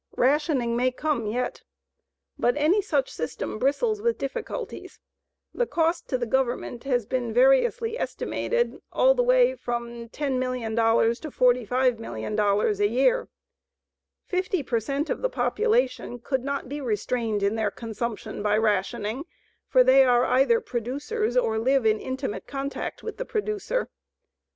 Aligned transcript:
Rationing 0.17 0.75
may 0.75 0.89
come 0.91 1.27
yet, 1.27 1.61
but 2.35 2.57
any 2.57 2.81
such 2.81 3.11
system 3.11 3.59
bristles 3.59 4.01
with 4.01 4.17
difficulties. 4.17 4.99
The 5.53 5.67
cost 5.67 6.09
to 6.09 6.17
the 6.17 6.25
Government 6.25 6.85
has 6.85 7.05
been 7.05 7.31
variously 7.31 7.99
estimated 7.99 8.81
all 8.91 9.13
the 9.13 9.21
way 9.21 9.53
from 9.53 10.09
$10,000,000 10.09 11.21
to 11.21 11.29
$45,000,000 11.29 12.79
a 12.79 12.87
year. 12.87 13.27
Fifty 14.25 14.63
per 14.63 14.79
cent 14.79 15.11
of 15.11 15.21
the 15.21 15.29
population 15.29 16.17
could 16.17 16.43
not 16.43 16.67
be 16.67 16.81
restrained 16.81 17.43
in 17.43 17.53
their 17.53 17.69
consumption 17.69 18.41
by 18.41 18.57
rationing, 18.57 19.25
for 19.67 19.83
they 19.83 20.03
are 20.03 20.25
either 20.25 20.59
producers 20.59 21.37
or 21.37 21.59
live 21.59 21.85
in 21.85 21.99
intimate 21.99 22.47
contact 22.47 23.03
with 23.03 23.17
the 23.17 23.25
producer. 23.25 23.87